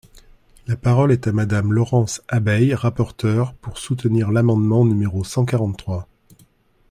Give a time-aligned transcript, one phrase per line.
[0.65, 6.07] La parole est à Madame Laurence Abeille, rapporteure, pour soutenir l’amendement numéro cent quarante-trois.